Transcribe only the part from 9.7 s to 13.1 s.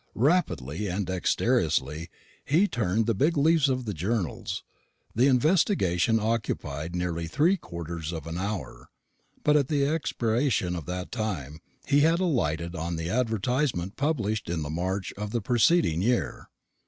expiration of that time he had alighted on